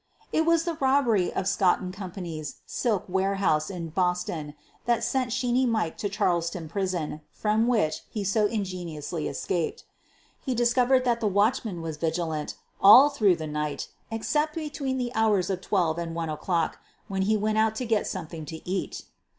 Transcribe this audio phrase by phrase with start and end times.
[0.33, 4.55] It was the robbery of Scott & Co.'s silk ware house in Boston
[4.87, 9.83] that sent "Sheeney Mike" to Charlestown Prison, from which he so ingeniously escaped.
[10.43, 15.51] He discovered that the watchman was vigilant all through the night except between the hours
[15.51, 19.03] of 12 and 1 o'clock, when he went out to get something to eat.